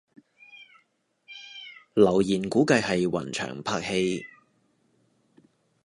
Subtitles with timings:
[1.93, 4.25] 留言估計係雲翔拍戲